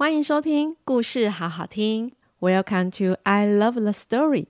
[0.00, 2.12] 欢迎收听故事好好听。
[2.40, 4.46] Welcome to I Love the Story。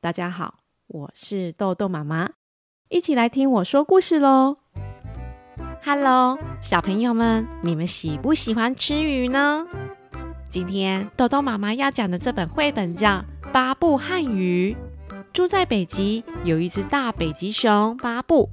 [0.00, 2.30] 大家好，我是豆豆妈妈，
[2.88, 4.56] 一起来听我说故事喽。
[5.84, 9.66] Hello，小朋友们，你们喜不喜欢吃鱼呢？
[10.48, 13.18] 今天豆豆妈妈要讲的这本绘本叫
[13.52, 14.74] 《巴布和鱼》。
[15.34, 18.48] 住在北极，有一只大北极熊巴布，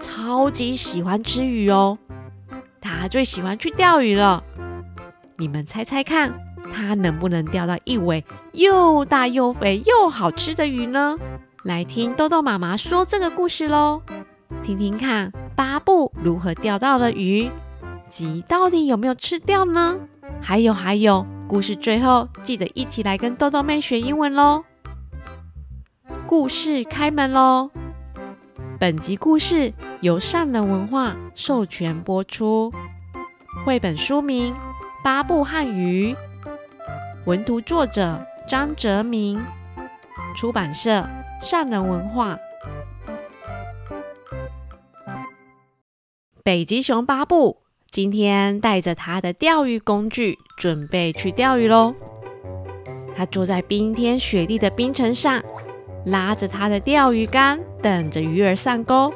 [0.00, 1.98] 超级喜欢吃鱼哦。
[2.80, 4.44] 他最喜欢去钓鱼了。
[5.40, 6.34] 你们猜猜看，
[6.74, 8.24] 它能不能钓到一尾
[8.54, 11.16] 又大又肥又好吃的鱼呢？
[11.62, 14.02] 来听豆豆妈妈说这个故事喽，
[14.64, 17.48] 听听看巴布如何钓到了鱼，
[18.08, 20.00] 及到底有没有吃掉呢？
[20.40, 24.64] 还有还有，故事最后记得一起来跟豆豆妹学英文喽！
[26.26, 27.70] 故事开门喽！
[28.80, 32.72] 本集故事由善人文化授权播出，
[33.64, 34.52] 绘本书名。
[35.04, 36.14] 巴布汉鱼，
[37.24, 39.40] 文图作者张哲明，
[40.36, 41.06] 出版社
[41.40, 42.36] 善人文化。
[46.42, 47.58] 北极熊巴布
[47.90, 51.94] 今天带着他的钓鱼工具，准备去钓鱼喽。
[53.16, 55.40] 他坐在冰天雪地的冰层上，
[56.06, 59.12] 拉着他的钓鱼竿，等着鱼儿上钩。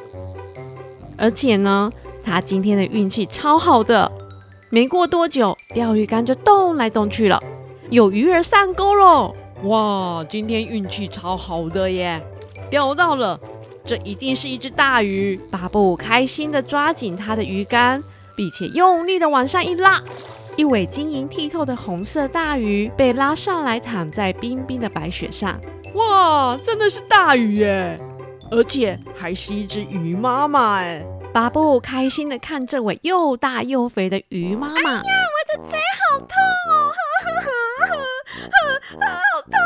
[1.19, 1.91] 而且呢，
[2.25, 4.11] 他今天的运气超好的。
[4.75, 7.39] 没过多久，钓鱼竿就动来动去了，
[7.91, 9.34] 有鱼儿上钩喽！
[9.65, 12.19] 哇，今天运气超好的耶，
[12.70, 13.39] 钓到了！
[13.84, 15.39] 这一定是一只大鱼。
[15.50, 18.03] 巴布开心地抓紧他的鱼竿，
[18.34, 20.03] 并且用力地往上一拉，
[20.56, 25.61] 一尾晶莹剔透的红色大鱼被拉上来，躺在冰冰的白雪上。
[25.97, 28.00] 哇，真的是大鱼耶！
[28.50, 31.05] 而且还是一只鱼妈妈哎。
[31.33, 34.75] 巴布开心地看这位又大又肥的鱼妈妈。
[34.75, 35.78] 哎呀，我的嘴
[36.11, 36.28] 好痛
[36.70, 36.92] 哦！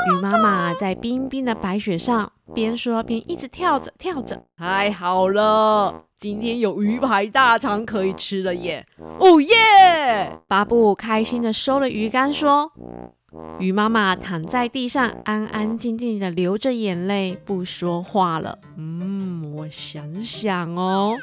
[0.09, 4.41] 鱼妈妈在冰冰的白雪上边说边一直跳着跳着。
[4.57, 8.87] 太好了，今天有鱼排大肠可以吃了耶！
[9.19, 10.39] 哦耶！
[10.47, 12.71] 巴布开心地收了鱼竿，说
[13.59, 18.57] ：“鱼妈妈躺在地上，安安静静地流着眼泪，不说话了。
[18.77, 21.17] 嗯，我想想哦。”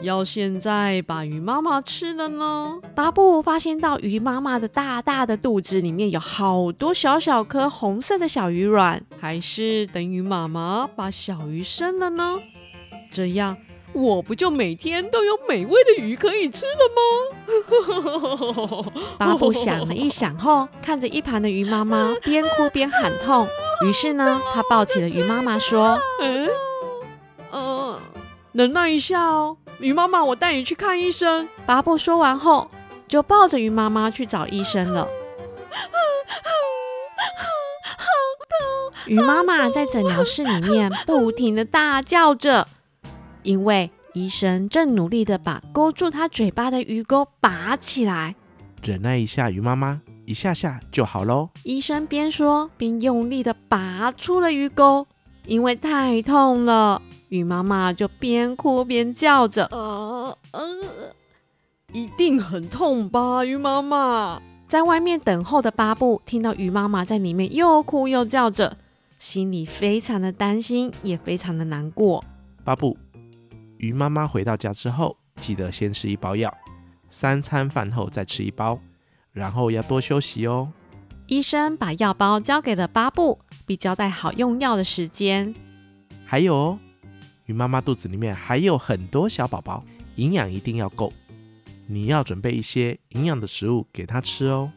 [0.00, 2.78] 要现在把鱼妈妈吃了呢？
[2.94, 12.34] 巴布发现到鱼妈妈的大大的肚子里面有好多小小颗红色的小鱼卵，还是等鱼妈妈把小鱼生了呢？
[13.12, 13.56] 这样
[13.92, 16.88] 我不就每天都有美味的鱼可以吃了
[18.86, 18.92] 吗？
[19.18, 23.48] 巴布想了一想后，看着一旁的鱼妈妈边哭边喊痛，
[23.84, 26.48] 于是呢，他抱起了鱼妈妈说：“嗯，
[27.50, 27.98] 呃，
[28.52, 31.48] 忍耐一下哦。”鱼妈妈，我带你去看医生。
[31.64, 32.68] 巴布说完后，
[33.06, 35.04] 就抱着鱼妈妈去找医生了。
[37.84, 38.06] 好
[38.48, 38.92] 痛！
[39.06, 42.66] 鱼妈妈在诊疗室里面不停的大叫着，
[43.44, 48.34] 因为医生正努力的把勾住她嘴巴的鱼钩拔起来。
[48.82, 51.50] 忍耐一下，鱼妈妈，一下下就好喽。
[51.62, 55.06] 医生边说边用力的拔出了鱼钩，
[55.46, 57.00] 因为太痛了。
[57.28, 60.66] 鱼妈妈就边哭边叫着：“呃呃，
[61.92, 68.76] 一定很痛吧？”鱼妈妈在外面等候的巴布听到鱼妈妈在里面又哭又叫着，
[69.18, 72.24] 心里非常的担心，也非常的难过。
[72.64, 72.96] 巴布，
[73.76, 76.52] 鱼妈妈回到家之后，记得先吃一包药，
[77.10, 78.78] 三餐饭后再吃一包，
[79.32, 80.72] 然后要多休息哦。
[81.26, 85.54] 医生把药包交给了巴布，并交代好用药的时间。
[86.24, 86.78] 还有哦。
[87.48, 89.82] 鱼妈妈肚子里面还有很多小宝宝，
[90.16, 91.10] 营养一定要够。
[91.86, 94.70] 你要准备一些营养的食物给它吃哦。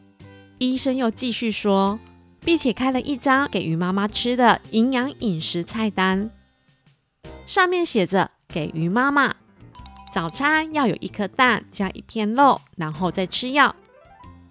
[0.56, 1.98] 医生又继续说，
[2.40, 6.30] 并且开了一张给鱼妈妈吃的营养饮食菜单，
[7.46, 9.36] 上面写着：给鱼妈妈
[10.14, 13.76] 早餐要有一颗蛋加一片肉，然后再吃药。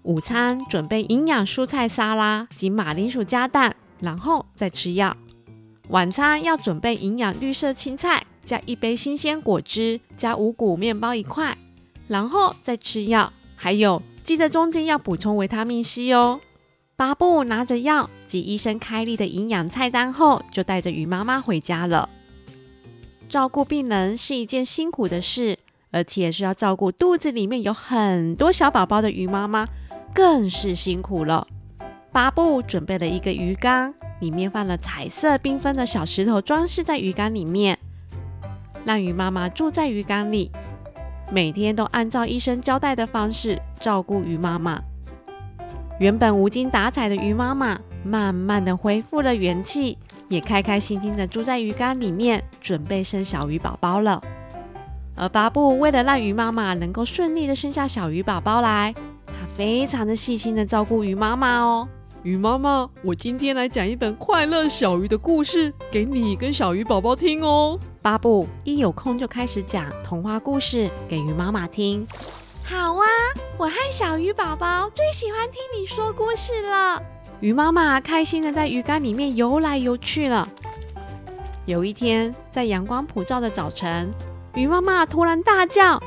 [0.04, 5.16] 午餐准备营养蔬菜沙拉及马铃薯加蛋，然后再吃药。
[5.88, 11.56] 晚餐要准备营养绿色青菜，加一杯新鲜果汁，加五谷面包一块，
[12.08, 13.32] 然后再吃药。
[13.56, 16.40] 还有，记得中间要补充维他命 C 哦。
[16.96, 22.08] 巴布拿着药及医生开立的营养菜单后，就带着鱼妈妈回家了。
[23.28, 25.58] 照顾病人是一件辛苦的事，
[25.90, 29.66] 而且是要照顾肚子里面有很多小宝宝的鱼妈妈，
[30.14, 31.46] 更是辛苦了。
[32.12, 33.92] 巴布准备了一个鱼缸。
[34.22, 37.76] 里面放了彩色缤纷的小石头，装饰在鱼缸里面，
[38.84, 40.48] 让鱼妈妈住在鱼缸里，
[41.32, 44.80] 每天都按照医生交代的方式照顾鱼妈妈。
[45.98, 49.98] 原本无精打采的鱼妈妈慢慢的恢复了元气，
[50.28, 54.22] 也开开心心的住在鱼缸里面，准备生小鱼宝宝了。
[55.16, 58.94] 而巴布为了让鱼妈妈能够顺利的生下小鱼宝宝来，
[59.26, 61.88] 他非常的细心的照顾鱼妈妈哦。
[62.22, 67.76] 鱼妈妈，我今天来讲一本快乐小鱼的故事给你跟小鱼宝宝听哦。
[68.00, 72.06] 巴布一有空就开始讲童话故事给鱼妈妈听。
[72.62, 73.04] 好啊，
[73.58, 77.02] 我和小鱼宝宝最喜欢听你说故事了。
[77.40, 80.48] 鱼妈妈开心的在鱼缸里面游来游去了。
[81.66, 84.12] 有一天，在阳光普照的早晨，
[84.54, 86.00] 鱼妈妈突然大叫：“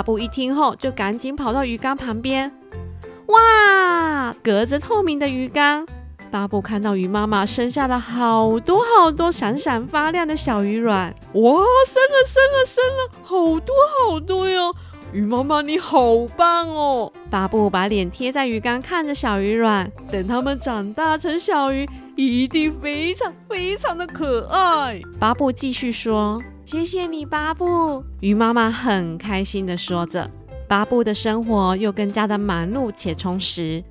[0.00, 2.50] 巴布一听后，就赶紧跑到鱼缸旁边。
[3.26, 5.86] 哇，隔着透明的鱼缸。
[6.30, 11.52] 巴布看到鱼妈妈生下了好多好多闪闪发亮的小鱼卵，哇，
[11.86, 13.74] 生了生了生了，好多
[14.08, 14.74] 好多哟！
[15.12, 16.00] 鱼妈妈你好
[16.34, 17.12] 棒哦！
[17.28, 21.86] 巴布把脸贴在鱼缸，看着小鱼卵，等它们长大成小鱼，
[22.20, 25.00] 一定非常非常的可爱。
[25.18, 30.30] 巴布继续说：“谢谢你，巴布。”鱼妈妈很开心的说着，
[30.68, 33.82] 巴布的生活又更加的忙碌且充实。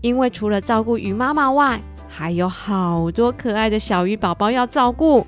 [0.00, 1.78] 因为除了照顾鱼妈妈外，
[2.08, 5.26] 还有好多可爱的小鱼宝宝要照顾。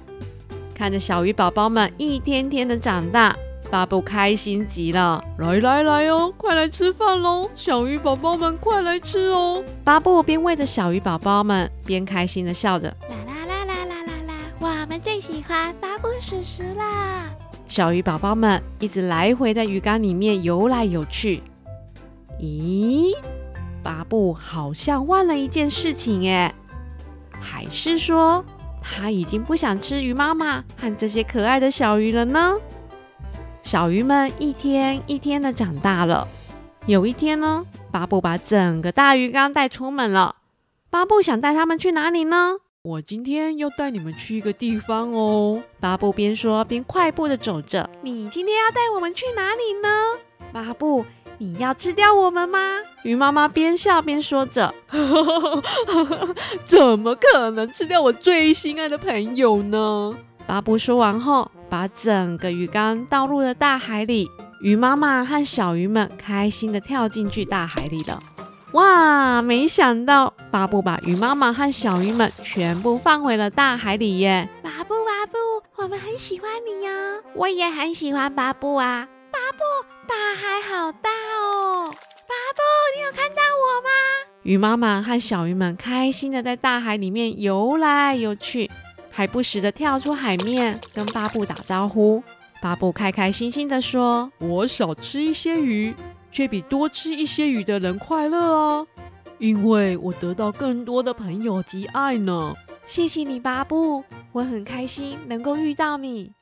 [0.75, 3.37] 看着小鱼宝宝们一天天的长大，
[3.71, 5.23] 巴布开心极了。
[5.39, 7.49] 来来来哦，快来吃饭喽！
[7.55, 9.63] 小鱼宝宝们快来吃哦！
[9.85, 12.89] 巴布边喂着小鱼宝宝们，边开心的笑着。
[12.89, 14.35] 啦啦啦啦啦啦啦！
[14.59, 17.31] 我们最喜欢巴布叔叔啦！
[17.69, 21.41] 小鱼宝宝们一直来回在鱼缸里面游来游去。
[22.41, 23.15] 咦？
[23.85, 26.53] 巴布好像忘了一件事情耶，
[27.41, 28.45] 还是说
[28.83, 32.57] 他已经不想吃鱼妈妈和这些可爱的小鱼了呢？
[33.71, 36.27] 小鱼们一天一天的长大了。
[36.87, 40.35] 有一天呢，巴布把整个大鱼缸带出门了。
[40.91, 42.57] 巴布想带他们去哪里呢？
[42.83, 45.63] 我今天要带你们去一个地方哦。
[45.79, 47.89] 巴布边说边快步的走着。
[48.03, 50.19] 你今天要带我们去哪里呢？
[50.53, 51.07] 巴布。
[51.39, 52.59] 你要吃掉我们吗？
[53.05, 54.75] 鱼妈妈边笑边说着
[56.67, 64.29] ：“怎么可能吃掉我最心爱的朋友呢？”巴布说完后，把整个鱼缸倒入了大海里。
[64.61, 68.21] 鱼妈妈和小鱼们开心地跳进去大海里了。
[68.73, 69.41] 哇！
[69.41, 74.49] 没想到巴布把鱼妈妈和小鱼们全部放回了大海里耶！
[74.63, 75.39] 巴布，巴布，
[75.83, 76.91] 我们很喜欢你呀！
[77.35, 79.09] 我也很喜欢巴布啊！
[79.33, 79.59] 巴布，
[80.07, 81.87] 大海好大哦！
[81.87, 82.63] 巴布，
[82.97, 83.89] 你有看到我吗？
[84.43, 88.71] 鱼妈妈和小鱼们开心的在大海里面游来游去，
[89.11, 92.23] 还不时的跳出海面跟巴布打招呼。
[92.63, 95.95] 巴布开开心心的说：“我少吃一些鱼，
[96.31, 98.87] 却比多吃一些鱼的人快乐啊！
[99.39, 102.55] 因为我得到更多的朋友及爱呢。”
[102.87, 104.03] 谢谢你，巴布，
[104.33, 106.33] 我很开心能够遇到你。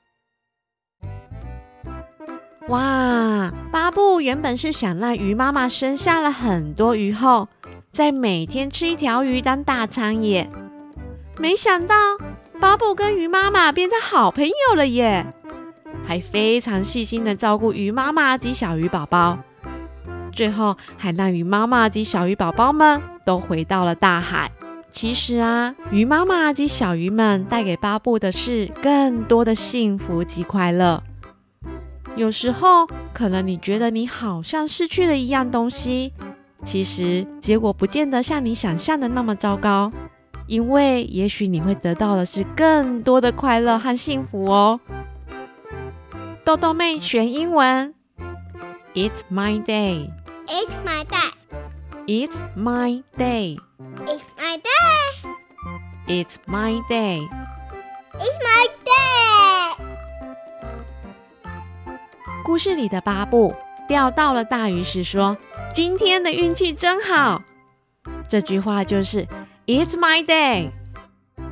[2.69, 3.53] 哇！
[3.71, 7.49] 巴布原本是想让鱼妈妈生下了很多鱼后，
[7.93, 10.49] 再每天吃一条鱼当大餐耶。
[11.39, 11.95] 没想到
[12.61, 15.25] 巴布跟鱼妈妈变成好朋友了耶，
[16.05, 19.39] 还非常细心的照顾鱼妈妈及小鱼宝宝，
[20.33, 24.51] 最后还让鱼妈妈及小鱼宝宝们都回到了大海。
[24.91, 31.03] 其实啊，鱼妈妈及小鱼们带给巴布的是更多的幸福及快乐。
[32.17, 36.13] 有时候，可能你觉得你好像失去了一样东西，
[36.65, 39.93] 其实结果不见得像你想象的那么糟糕，
[40.49, 44.81] 因为也许你会得到的是更多的快乐和幸福哦。
[46.43, 47.95] 豆豆妹学英文
[48.95, 50.11] ，It's my day.
[50.47, 51.31] It's my day.
[52.07, 53.59] It's my day.
[54.07, 55.19] It's my day.
[56.07, 57.29] It's my day.
[58.15, 59.77] It's my day.
[62.43, 63.55] 故事里的巴布
[63.87, 65.37] 钓到了大鱼时说
[65.75, 67.43] ：“今天的运气真好。”
[68.27, 69.27] 这句话就是
[69.69, 70.71] “It's my day,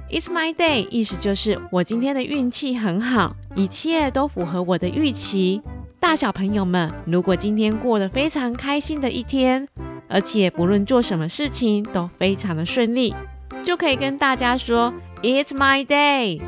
[0.08, 5.61] It's my day”，意思就是我今天的运气很好，一切都符合我的预期。
[6.00, 9.68] 大小朋友们，如果今天过得非常开心的一天，
[10.08, 13.14] 而且不论做什么事情都非常的顺利，
[13.62, 16.40] 就可以跟大家说 “It's my day”，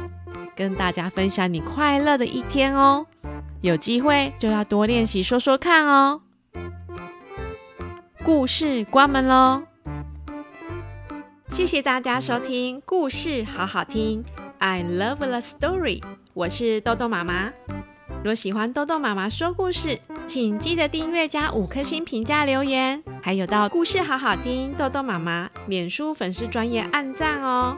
[0.56, 3.04] 跟大家分享你快乐的一天哦。
[3.60, 6.22] 有机会就要多练习说说看哦。
[8.24, 9.64] 故事关门喽，
[11.58, 14.24] 谢谢大家收听故事好好听
[14.58, 16.00] ，I love the story。
[16.32, 17.52] 我是豆豆妈妈。
[18.22, 19.98] 若喜欢豆豆妈妈说故事，
[20.28, 27.76] 请记得订阅加五颗星评价留言，还有到故事好好听豆豆妈妈脸书粉丝专业按赞哦，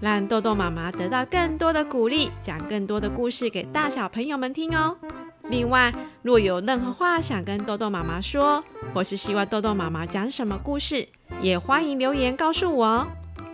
[0.00, 4.98] 让豆豆妈妈得到更多的鼓励，讲更多的故事给大小朋友们听哦。
[5.48, 11.08] 另外，若有任何话想跟豆豆妈妈说，或是希望豆豆妈妈讲什么故事，
[11.40, 13.06] 也欢迎留言告诉我哦，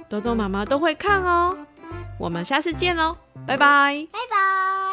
[0.09, 1.57] 豆豆妈妈都会看哦。
[2.19, 3.17] 我们下次见喽，
[3.47, 4.90] 拜拜，拜拜。